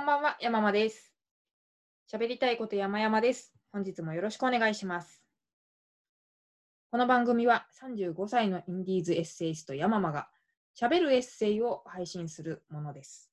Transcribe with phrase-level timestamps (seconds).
[0.00, 1.12] こんばんは、山間です。
[2.10, 3.52] 喋りたいこと山々です。
[3.70, 5.22] 本日もよろしくお願いします。
[6.90, 10.30] この番組は35歳のインディーズエッセイスト山間が
[10.74, 13.30] 喋るエッセイを配信するものです。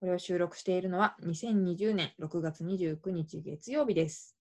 [0.00, 4.36] これを収録しているのは2020年6月29日月曜日です。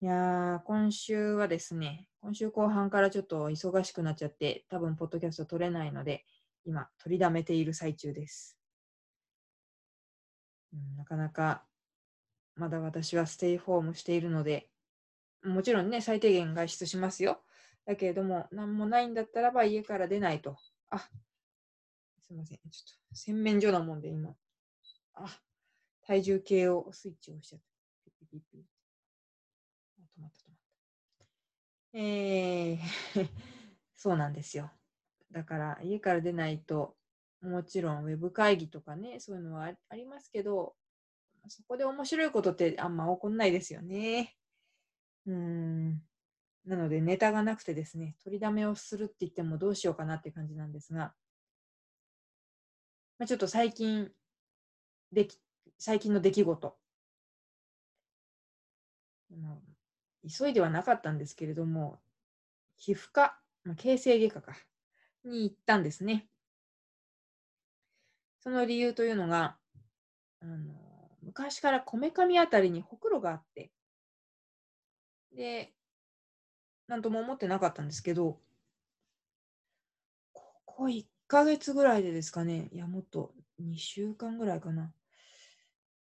[0.00, 6.24] いやー、今週はですね、今週後半からちょっと忙しくなっちゃって、多分ポッドキャスト撮れないので、
[6.64, 8.58] 今取りだめている最中です。
[10.72, 11.64] うんなかなか
[12.58, 14.68] まだ私はステイホームしているので、
[15.44, 17.40] もちろんね、最低限外出しますよ。
[17.86, 20.56] だけれども、何もないんだったらば家から出ないと。
[20.90, 20.98] あ、
[22.20, 22.58] すいません。
[22.58, 24.34] ちょっと洗面所なもんで今。
[25.14, 25.40] あ、
[26.04, 27.64] 体重計をスイッチを押しちゃった。
[28.04, 30.58] ピピピピ止まった止まっ
[31.20, 31.26] た。
[31.92, 32.78] えー、
[33.94, 34.72] そうなんですよ。
[35.30, 36.96] だから家から出ないと、
[37.40, 40.74] もちろんウェブ会議とかね、そういうのはありますけど、
[41.48, 44.36] そこで面白いことってあんま起こんないですよね。
[45.26, 46.02] うん。
[46.66, 51.14] なのでネタがなくてですね、取りだめをするって言ってもどうしようかなって感じなんですが、
[53.18, 54.10] まあ、ちょっと最近、
[55.12, 55.40] でき、
[55.78, 56.78] 最近の出来事。
[60.28, 62.00] 急いではなかったんですけれども、
[62.76, 64.56] 皮膚科、まあ、形成外科か、
[65.24, 66.28] に行ったんですね。
[68.40, 69.56] その理由というのが、
[70.40, 70.74] あの
[71.22, 73.70] 昔からこめかみあたりにほくろがあって、
[75.34, 75.72] で、
[76.86, 78.40] なんとも思ってなかったんですけど、
[80.32, 84.92] ここ1ヶ月ぐらいでですかね、いや、もっと2週間ぐらいかな。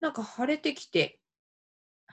[0.01, 1.21] なんか腫れてきて、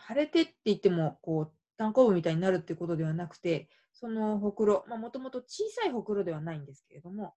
[0.07, 7.35] 腫れてって言っても、こう、単行部みたいになるってことではなくて、そのほくろ、まあ、もともと小さいほくろではないんですけれども、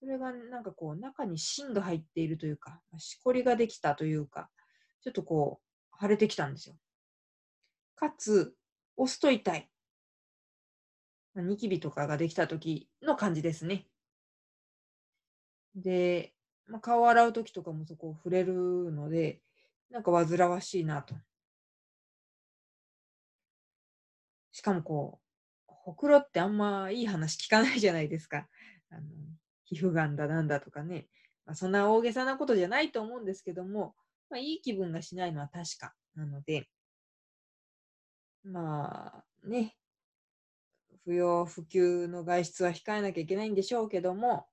[0.00, 4.50] それがなんかこう、中に芯が入っているというか、しこりができたというか、
[5.02, 5.60] ちょっとこ
[5.92, 6.76] う、腫れてきたんですよ。
[7.96, 8.54] かつ、
[8.96, 9.70] 押すと痛い。
[11.36, 13.86] ニキビとかができた時の感じですね。
[15.74, 16.32] で、
[16.66, 19.40] まあ、顔を洗う時とかもそこを触れるので、
[19.90, 21.14] なんか煩わしいなと。
[24.52, 25.24] しかもこう、
[25.66, 28.48] ほくろってあんまいい話聞かないじゃないですか。
[28.90, 29.02] あの
[29.64, 31.08] 皮膚がんだなんだとかね。
[31.46, 33.94] まあ、そんな大げさなことじゃないと思うんですけども、
[34.30, 36.68] まあ、いい気分がしないのは確かなので、
[38.44, 39.76] まあね、
[41.04, 44.46] 不要不急の外出は控えなきゃいけないんでしょうけども、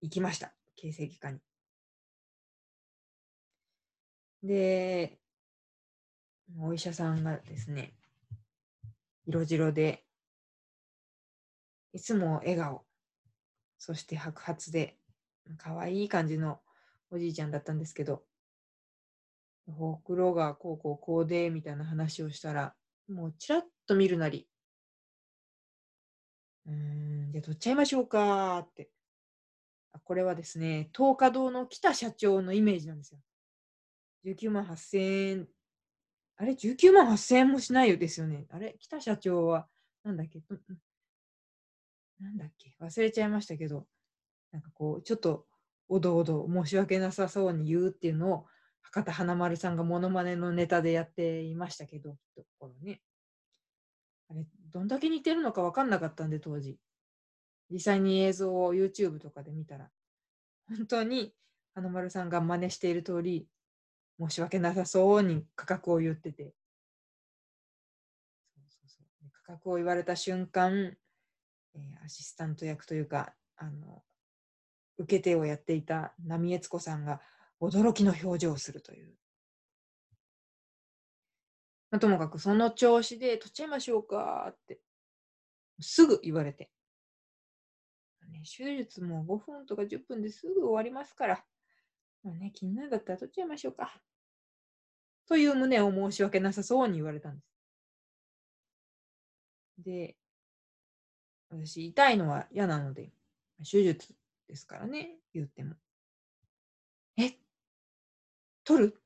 [0.00, 1.40] 行きました、形成外科に。
[4.42, 5.18] で、
[6.58, 7.92] お医者さんがですね、
[9.26, 10.05] 色白で、
[11.96, 12.84] いつも笑顔、
[13.78, 14.98] そして白髪で、
[15.56, 16.60] 可愛い感じの
[17.10, 18.22] おじいちゃんだったんですけど、
[19.66, 22.74] ほくろがこうこうこうで、みたいな話をしたら、
[23.08, 24.46] もうちらっと見るなり、
[26.66, 28.90] うーん、じゃあ取っちゃいましょうかって。
[30.04, 33.20] これはですね、東華堂の北社長のイメージなんですよ。
[34.24, 35.48] 19万8000円。
[36.36, 38.46] あれ ?19 万8000円もしないよですよね。
[38.50, 39.68] あれ北社長は、
[40.04, 40.42] なんだっけ？
[42.20, 42.74] なんだっけ？
[42.80, 43.86] 忘れちゃいましたけど、
[44.52, 45.46] なんかこう、ちょっと
[45.88, 48.46] おどおど申し訳なさそうに言うっていうのを、
[48.82, 53.00] 博多華丸さんがモノマネのネタでやっていましたけど、ところね。
[54.28, 56.78] あれ、どんだけ似てるのか分かんなかったんで、当時。
[57.70, 59.90] 実際に映像を YouTube とかで見たら、
[60.68, 61.34] 本当に
[61.74, 63.48] 花丸さんが真似している通り、
[64.18, 66.54] 申し訳なさそうに価格を言ってて。
[68.54, 70.96] そうそうそう価格を言われた瞬間、
[71.76, 74.02] えーアシスタント役というか、あの、
[74.98, 77.20] 受け手をやっていた波悦子さんが
[77.60, 79.14] 驚きの表情をするという。
[81.90, 84.80] まあともかくその調子で取っちゃいましょうかって、
[85.80, 86.70] すぐ言われて。
[88.30, 91.44] ね、手術も5分とか10分ですぐ終わりますから、
[92.24, 94.00] まあね、気になるんだったら取っちゃいましょうか。
[95.28, 97.56] という旨を申し訳なさそうに言われたんです。
[99.84, 100.16] で、
[101.50, 103.12] 私、痛いのは嫌なので、
[103.58, 104.14] 手術
[104.48, 105.74] ですからね、言っても。
[107.18, 107.32] え？
[108.64, 109.00] 取る？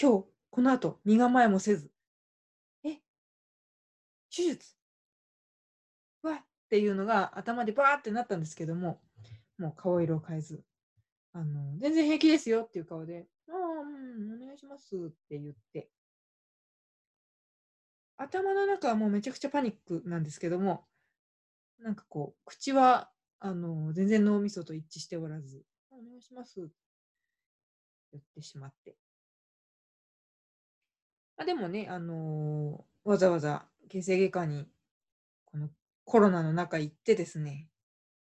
[0.00, 1.90] 今日、この後、身構えもせず。
[2.84, 3.00] え？
[4.34, 4.76] 手術？
[6.22, 6.32] わ！
[6.34, 6.38] っ
[6.68, 9.00] ていうのが頭でバーってなったんですけども、
[9.58, 10.64] もう顔色を変えず、
[11.32, 14.98] あの、全然平気ですよっていう顔で、ああ、うん、お願いしますっ
[15.28, 15.88] て言って、
[18.16, 20.84] 頭の中はもうめちゃくちゃパニックなんですけども、
[21.78, 26.70] なんかこう、口は、あの、全然脳みそと一致しておらず、お願いします。
[28.12, 28.96] 言ってしまって。
[31.36, 34.66] あでもね、あのー、わざわざ形成外科に、
[35.44, 35.68] この
[36.04, 37.68] コロナの中行ってですね、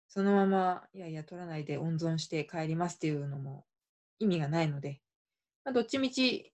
[0.08, 3.66] そのまま、いやいや、取らないで温存して帰りますっていうのも
[4.20, 5.02] 意味がないので、
[5.64, 6.53] まあ、どっちみち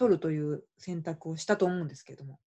[0.00, 2.40] 取るという選択をしたと思うんですけども。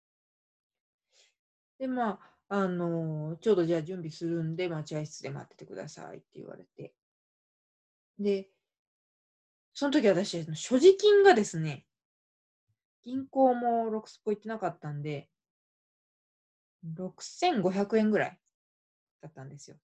[1.78, 2.20] で、ま
[2.50, 6.96] あ、あの、ちょうどじゃあ準備するんで、待合室で待っててくださいって言われて。
[8.18, 8.50] で、
[9.76, 11.86] その時私、所持金がですね、
[13.04, 15.30] 銀行もロクスポ行ってなかったんで、
[16.96, 18.40] 6500円ぐらい
[19.22, 19.78] だったんですよ。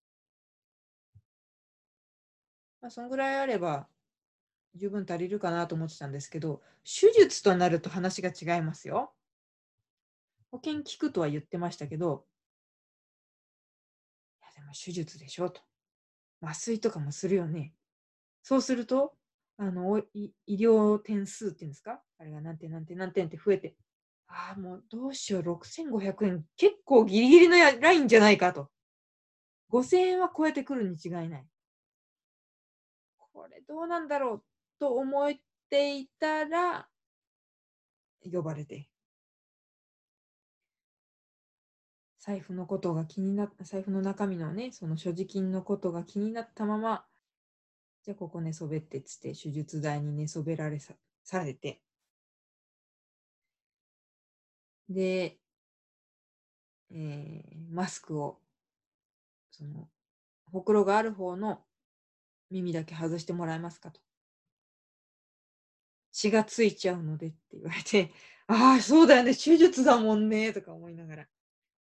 [2.81, 3.87] まあ、そんぐらいあれば、
[4.75, 9.13] 十分足りるかなと思ってたんですけど、手術となると話が違いますよ。
[10.51, 12.25] 保険効くとは言ってましたけど、
[14.41, 15.61] いやでも手術でしょと。
[16.41, 17.73] 麻酔とかもするよね。
[18.43, 19.13] そうすると、
[19.57, 22.01] あの医療点数っていうんですか？
[22.17, 23.75] あれが何点何点何点って増えて、
[24.27, 28.69] ああ、もうどうしよう、6500円、結構ギリギリのラインじゃないかと。
[29.69, 31.47] 5000円は超えてくるに違いない。
[33.33, 34.43] これどうなんだろう
[34.79, 35.33] と思っ
[35.69, 36.87] ていたら、
[38.23, 38.89] 呼ばれて。
[42.19, 47.05] 財布のことが気になった、財布の中身のね、その所持金のことが気になったまま、
[48.03, 50.93] じゃあここ寝そべってっつって手術台に寝そべられさ
[51.23, 51.81] されて。
[54.89, 55.39] で、
[56.91, 58.39] えー、マスクを、
[59.51, 59.89] その、
[60.51, 61.61] ほくろがある方の
[62.49, 64.01] 耳だけ外してもらえますかと。
[66.11, 68.11] 血がついちゃうのでって言われて、
[68.47, 71.29] ああ、そうだよね、手術だもんね、とか思いながら。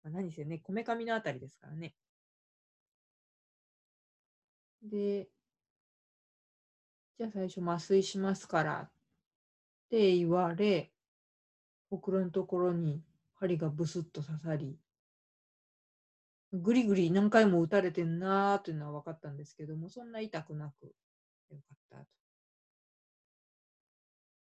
[0.03, 1.95] まあ、何せね、こめかみのあたりですからね。
[4.83, 5.29] で、
[7.19, 8.91] じゃあ最初麻酔しますからっ
[9.91, 10.93] て言われ、
[11.91, 13.03] ほくろのところに
[13.35, 14.79] 針がブスッと刺さり、
[16.53, 20.95] ぐりぐり何回も打たれてんなーというのは分かったんですけども、そんな痛くなく
[21.51, 22.18] よかったと。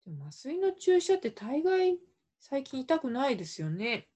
[0.04, 1.98] でも麻酔の注射って大概
[2.38, 4.08] 最近痛くないですよね。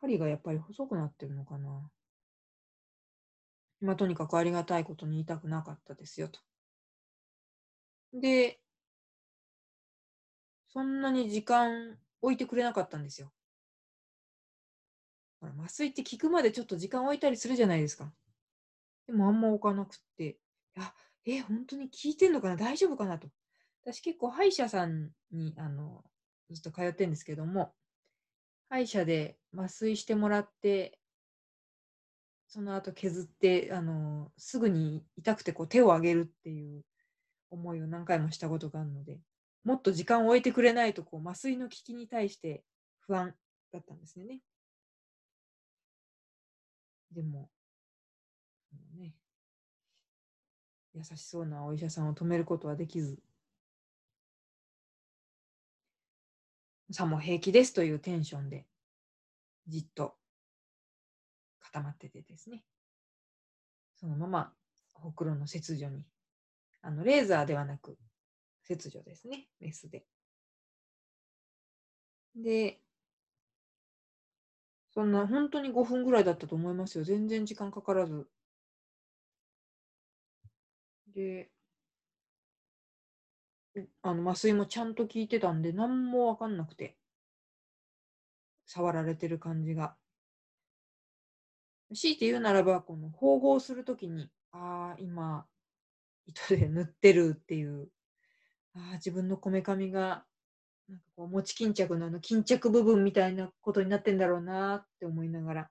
[0.00, 1.90] 針がやっぱり細くなってるのかな。
[3.80, 6.40] まあ、とにかくありがたいことに痛くなかったですよと。
[8.12, 8.58] で、
[10.68, 13.32] そんなに時間置いてくれなかったんですよ。
[15.40, 18.12] ほら麻酔って効くまでちょっと時間置いたりするじゃないですか。
[19.06, 20.38] でもあんま置かなくって、
[20.76, 20.94] あ、
[21.26, 23.28] え、本当に効いてんのかな大丈夫かなと。
[23.84, 26.04] 私結構歯医者さんに、あの、
[26.50, 27.74] ずっと通ってるんですけども、
[28.68, 31.00] 歯医者で麻酔してもらって、
[32.48, 36.84] その後削って、あの、すぐに痛くてこう手を上げるっていう
[37.50, 39.20] 思いを何回もしたことがあるので、
[39.64, 42.64] もっと時間を置いてくれないとこう麻酔の効きに対して
[43.00, 43.34] 不安
[43.72, 44.40] だったんですよね。
[47.10, 47.50] でも、
[50.96, 53.18] 優しそうなお医者さんを止めることはできず、
[56.90, 58.66] さも平気ですというテンションで、
[59.68, 60.14] じっと
[61.60, 62.64] 固まっててですね、
[63.96, 64.52] そのまま
[64.94, 66.02] ほくろの切除に、
[66.80, 67.98] あのレーザーではなく、
[68.64, 70.06] 切除ですね、メスで。
[72.34, 72.80] で、
[74.94, 77.04] そんな、本当に5分ぐらいだったと思いますよ。
[77.04, 78.26] 全然時間かからず。
[81.16, 81.50] で、
[84.02, 86.98] あの麻酔もちゃんと効いてたんで、何もわかんなくて、
[88.66, 89.96] 触られてる感じが。
[91.94, 95.46] 強いて言うならば、この縫合するときに、ああ、今、
[96.26, 97.88] 糸で塗ってるっていう、
[98.74, 100.26] ああ、自分のこめかみが
[100.88, 105.70] なんかこう、餅巾着のあの巾着部分みたいなことになってんだろうなって思いながら、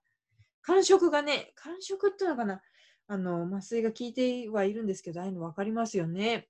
[0.62, 2.62] 感触がね、感触っていうのかな、
[3.08, 6.48] あの、麻酔が効いてはいるんですけど、ああいうの分かりますよね。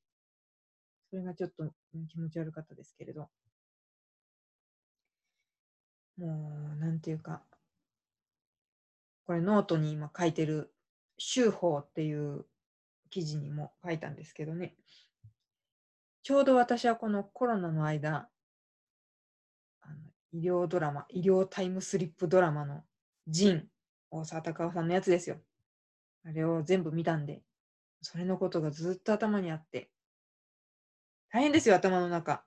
[1.09, 1.69] それがちょっと
[2.09, 3.29] 気持ち悪かったですけれど。
[6.17, 7.43] もう、なんていうか、
[9.25, 10.73] これノートに今書いてる、
[11.17, 12.45] 修法っていう
[13.09, 14.75] 記事にも書いたんですけどね。
[16.23, 18.29] ちょうど私はこのコロナの間、
[19.81, 19.95] あの
[20.33, 22.83] 医療ドラマ、医療タイムスリップドラマの
[23.27, 23.67] 仁、
[24.09, 25.37] 大沢たかおさんのやつですよ。
[26.25, 27.43] あれを全部見たんで、
[28.01, 29.91] それのことがずっと頭にあって、
[31.29, 32.45] 大変ですよ、頭の中。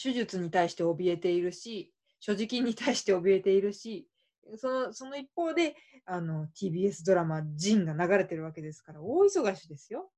[0.00, 4.08] 手術に対して怯えているし、所持金に対して怯えているし、
[4.56, 5.76] そのその一方で
[6.06, 10.10] あの TBS ドラマ「ジン」が流れてるわけですから大忙しですよ。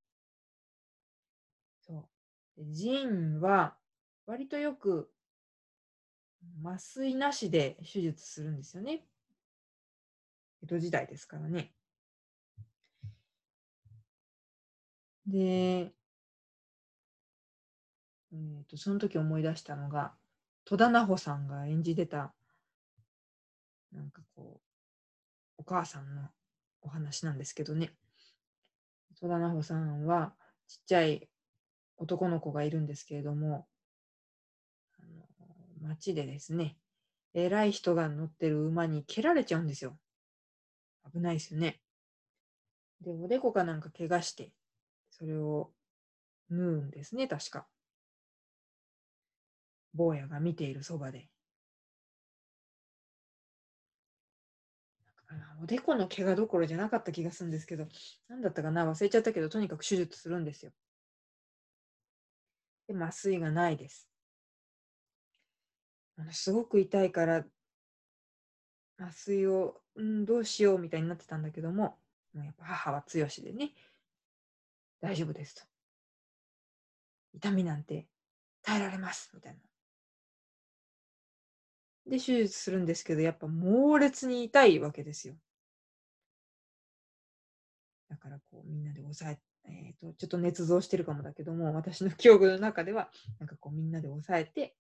[1.81, 2.09] そ
[2.59, 3.77] うジンは
[4.27, 5.13] 割とよく
[6.63, 9.07] 麻酔なしで手術するんですよね。
[10.63, 11.75] 江戸時代ですからね。
[15.31, 15.93] で、
[18.33, 20.13] えーと、その時思い出したのが、
[20.65, 22.33] 戸田奈穂さんが演じてた、
[23.93, 24.61] なんかこう、
[25.59, 26.23] お母さんの
[26.83, 27.93] お話なんですけどね。
[29.21, 30.35] 戸田奈穂さんは
[30.67, 31.29] ちっちゃい
[31.97, 33.67] 男の子がいるんですけれども、
[34.99, 35.03] あ
[35.83, 36.77] の街でですね、
[37.35, 39.97] 偉い人が乗ってる馬に蹴られちゃうんですよ。
[41.13, 41.81] 危ないですよね。
[43.01, 44.53] で、おでこかなんか怪我して、
[45.21, 45.71] それを
[46.49, 47.67] 縫うんですね、確か。
[49.93, 51.29] 坊やが見ているそばで。
[55.63, 57.87] おでこの怪我どころじゃなかった気がするんですけど、
[58.29, 60.73] 何だったかな忘れちゃったけど、とにかく手術するんですよ。
[62.89, 64.09] で、麻酔がないです。
[66.17, 67.45] あのすごく痛いから
[68.99, 71.99] 麻酔を、うん、どうしようみたいになってたんだけども、
[72.33, 73.75] もうやっぱ母は強しでね、
[75.01, 75.63] 大丈夫ですと。
[77.33, 78.07] 痛みなんて
[78.63, 79.59] 耐えられますみたいな。
[82.07, 85.35] で、手術するんですけど、やっぱ猛烈に痛いわけですよ。
[88.09, 94.75] だからこうみんなで抑え、えーと、ちょっと捏造してるかもだけども、私の記憶の中では、なんかこうみんなで抑えて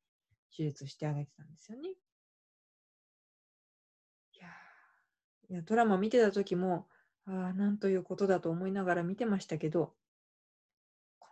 [0.54, 1.90] 手術してあげてたんですよね。
[5.50, 6.88] いや、ドラマ見てた時も、
[7.26, 9.96] ああ、なんということだと思いながら見てましたけど、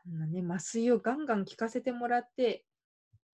[0.02, 2.64] こんなね、麻酔をガンガン効かせてもらって、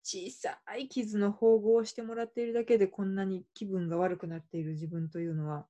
[0.03, 5.67] 小さい傷の縫合をしてもらっているだけでこんなに気分が悪くなっている自分というのは、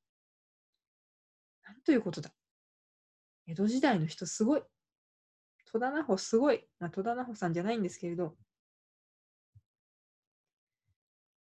[1.63, 2.31] なんということだ。
[3.47, 4.63] 江戸時代の人すごい。
[5.65, 6.67] 戸田奈穂すごい。
[6.79, 8.35] まあ、戸田奈穂さんじゃないんですけれど、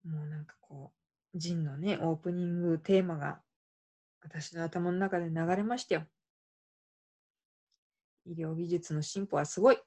[0.05, 0.93] もうなんかこ
[1.35, 3.41] う、ジンのね、オープニングテーマが
[4.23, 6.07] 私の頭の中で流れましたよ。
[8.27, 9.79] 医療技術の進歩はすごい。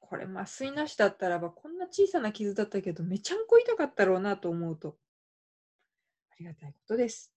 [0.00, 4.96] これ麻酔なしだったらばこんな小さな傷だったけどめちゃんこ痛かったろうなと思うと
[6.30, 7.32] ありがたいことです。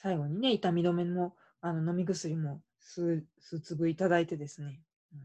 [0.00, 4.80] 最後にね、痛み止めもあの飲み薬も数数粒いただいてですね、
[5.12, 5.20] うん、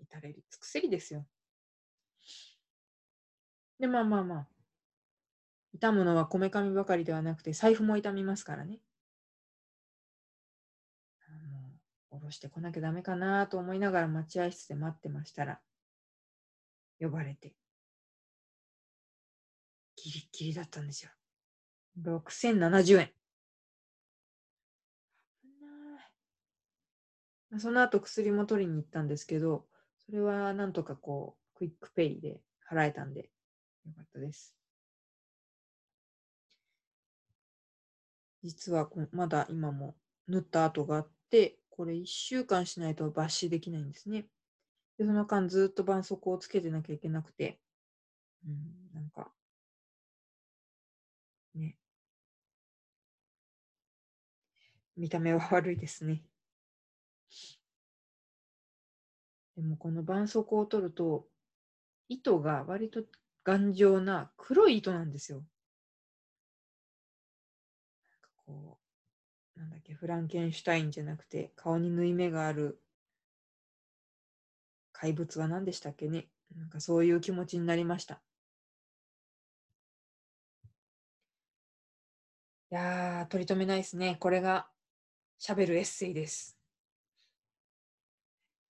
[0.00, 1.26] 至れり尽くせりですよ。
[3.78, 4.46] で、まあまあまあ、
[5.74, 8.80] 痛むのはこめかみばかりではなくて、財布も痛みますからね。
[12.30, 15.60] してこなきゃダメかなと思いながら待合室で待ってましたら、
[17.00, 17.54] 呼ばれて、
[19.96, 21.10] ギリギリだったんですよ。
[22.02, 23.12] 6070円。
[25.42, 25.48] 危
[27.52, 27.60] ない。
[27.60, 29.66] その後薬も取りに行ったんですけど、
[30.06, 32.40] それはなんとかこう、 QUICPay で
[32.70, 33.30] 払えたんで、
[33.86, 34.54] よかったです。
[38.42, 39.96] 実はまだ今も
[40.28, 41.08] 縫った跡があっ、
[41.70, 44.26] これ1週間しないと抜糸できないんですね。
[44.98, 47.58] で、その間ずっと絆創膏をつけてなきゃいけなくて、
[48.46, 49.32] うん、なんか、
[51.54, 51.76] ね。
[54.96, 56.22] 見た目は悪いですね。
[59.56, 61.26] でもこの絆創膏を取ると、
[62.08, 63.02] 糸が割と
[63.44, 65.44] 頑丈な黒い糸なんですよ。
[68.46, 68.84] こう、
[69.56, 72.80] なんだっけ、フランケンシュタインじゃなくて、顔に縫い目がある
[74.92, 76.30] 怪物は何でしたっけね。
[76.56, 78.22] なんかそういう気持ちになりました。
[82.70, 84.16] いやー、取り留めないですね。
[84.20, 84.68] これが
[85.40, 86.58] 喋るエッセイです。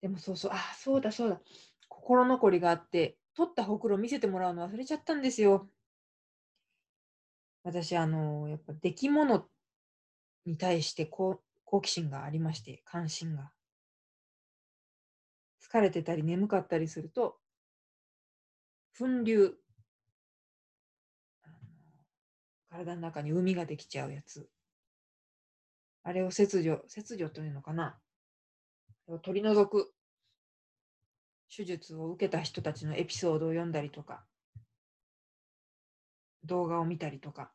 [0.00, 1.40] でもそうそう、あ、そうだそうだ。
[1.88, 5.68] 心残りがあって、取ったほくろ見せてもらうの忘れちゃったんですよ。
[7.64, 9.48] 私、あの、やっぱ出来物
[10.46, 13.50] に対して好好奇心がありまして、関心が。
[15.60, 17.38] 疲れてたり眠かったりすると、
[18.96, 19.54] 粉瘤、
[22.70, 24.48] 体の中に海ができちゃうやつ。
[26.04, 27.98] あれを切除、切除というのかな。
[29.06, 29.92] を取り除く
[31.54, 34.24] 手術を受けた人たちのエピソードを読んだりとか、
[36.44, 37.50] 動画を見たりとか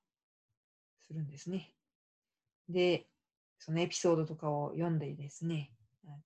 [1.08, 1.74] するんですね。
[2.70, 3.08] で、
[3.58, 5.72] そのエピソードとかを読んでですね、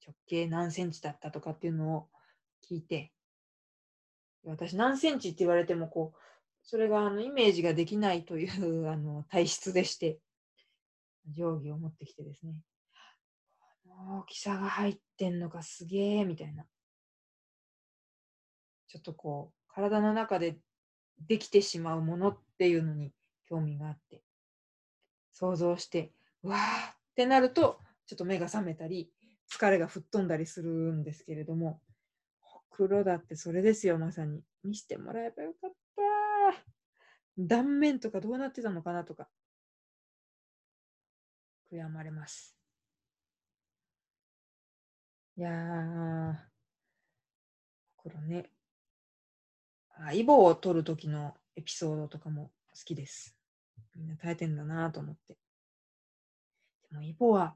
[0.06, 2.08] 直径何センチだったとかっていうのを
[2.70, 3.12] 聞いて、
[4.46, 6.18] 私何センチって言われてもこう
[6.64, 10.20] それがあのイメージができないという あの体質でして、
[11.36, 12.56] 定規を持ってきてですね、
[13.86, 16.66] 大きさが入ってんのかすげえみたいな。
[18.88, 20.58] ちょっとこう、体の中で
[21.20, 23.14] できてしまうものっていうのに
[23.46, 24.24] 興味があって、
[25.32, 29.12] 想像して、わーってなると、ちょっと目が覚めたり、
[29.50, 31.82] 疲れが吹っ飛んだりするんですけれども、
[32.42, 34.44] ほくろだってそれですよ、まさに。
[34.64, 36.04] 見してもらえばよかった。
[37.38, 39.28] 断面とかどうなってたのかなとか、
[41.72, 42.56] 悔やまれます。
[45.36, 46.34] いやー、
[47.98, 48.52] ほくろね。
[49.98, 53.36] あ、イボを取る時のエピソードとかも好きです。
[53.96, 55.43] みんな耐えてんだなと思って。
[56.94, 57.56] でもイボは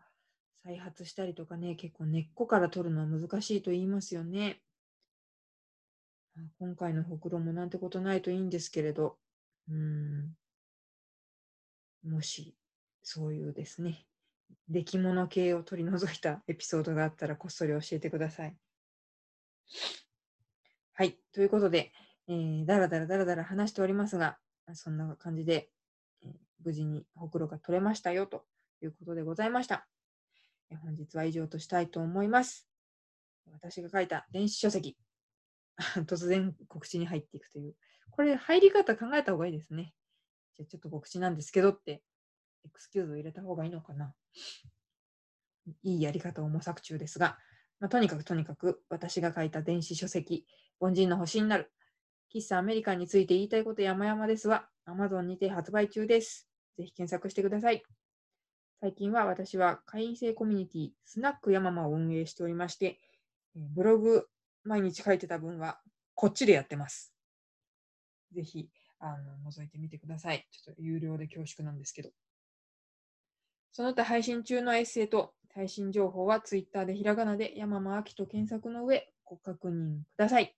[0.64, 4.60] 再発したりとかね、結構根っこから取るのは難しいと言いますよね。
[6.60, 9.18] 今回のほくろもなんてことないといいんですけれど、
[9.70, 10.34] うん、
[12.04, 12.56] もし、
[13.04, 14.06] そういうですね、
[14.68, 18.56] 出来物系を取り除いたエピソードがあったらこっそり教えてください。
[20.94, 21.18] はい。
[21.32, 21.92] ということで、
[22.28, 24.38] えー、だらだらだらだら話しておりますが、
[24.74, 25.70] そんな感じで、
[26.24, 26.32] えー、
[26.66, 28.44] 無事にほくろが取れましたよと
[28.86, 29.88] いうことでございました。
[30.82, 32.68] 本日は以上としたいと思います。
[33.52, 34.98] 私が書いた電子書籍、
[36.06, 37.76] 突然告知に入っていくという。
[38.12, 39.94] これ入り方考えた方がいいですね。
[40.56, 42.04] じゃあちょっと告知なんですけどって、
[42.66, 44.14] エクスキューズを入れた方がいいのかな。
[45.84, 47.38] いいやり方を模索中ですが、
[47.80, 50.48] まあ、とにかくとにかく私が書いた電子書籍、
[50.80, 51.72] 凡人の星になる、
[52.34, 56.50] 喫茶アメリカンについて言いたいこと山々ですは、Amazon にて発売中です。
[56.78, 57.84] ぜひ検索してください。
[58.80, 63.00] 最近は私は会員制コミュニティ、スナックヤママを運営しておりまして、
[63.56, 64.28] ブログ
[64.64, 65.80] 毎日書いてた分は
[66.14, 67.12] こっちでやってます。
[68.32, 68.70] ぜひ、
[69.00, 70.48] あの、覗いてみてください。
[70.52, 72.12] ちょっと有料で恐縮なんですけど。
[73.72, 80.56] その他配信中のエッセイと最新情報は Twitter でひらがなで山間明と検索の上ご確認ください。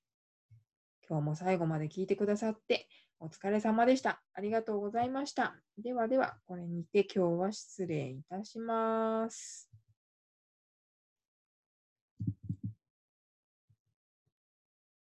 [1.08, 2.88] 今日も最後まで聞いてくださって
[3.22, 4.22] お疲れ様でした。
[4.34, 5.56] ありがとうございました。
[5.78, 9.69] ではでは、これにて今日は失礼いたします。